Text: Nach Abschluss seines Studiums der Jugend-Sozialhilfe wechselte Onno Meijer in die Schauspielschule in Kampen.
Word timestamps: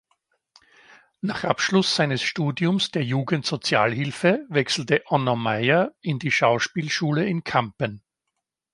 Nach 1.21 1.43
Abschluss 1.43 1.95
seines 1.95 2.23
Studiums 2.23 2.89
der 2.89 3.03
Jugend-Sozialhilfe 3.03 4.47
wechselte 4.49 5.03
Onno 5.11 5.35
Meijer 5.35 5.93
in 6.01 6.17
die 6.17 6.31
Schauspielschule 6.31 7.27
in 7.27 7.43
Kampen. 7.43 8.01